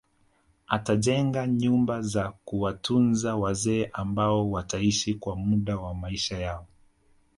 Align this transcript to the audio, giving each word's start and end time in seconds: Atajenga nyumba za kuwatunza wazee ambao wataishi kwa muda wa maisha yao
Atajenga 0.67 1.47
nyumba 1.47 2.01
za 2.01 2.31
kuwatunza 2.45 3.35
wazee 3.35 3.89
ambao 3.93 4.51
wataishi 4.51 5.13
kwa 5.13 5.35
muda 5.35 5.77
wa 5.77 5.93
maisha 5.95 6.37
yao 6.39 6.67